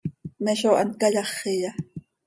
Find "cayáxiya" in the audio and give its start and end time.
1.01-1.71